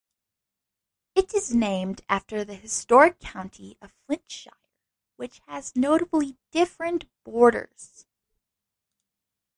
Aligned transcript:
It 1.13 1.31
is 1.35 1.53
named 1.53 2.01
after 2.09 2.43
the 2.43 2.55
historic 2.55 3.19
county 3.19 3.77
of 3.83 3.91
Flintshire 4.07 4.57
which 5.17 5.41
has 5.47 5.75
notably 5.75 6.37
different 6.51 7.05
borders. 7.23 8.07